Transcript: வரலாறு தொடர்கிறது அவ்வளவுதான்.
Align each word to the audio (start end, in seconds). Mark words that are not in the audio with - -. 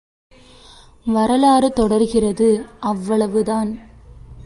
வரலாறு 1.05 1.73
தொடர்கிறது 1.73 2.65
அவ்வளவுதான். 2.79 3.79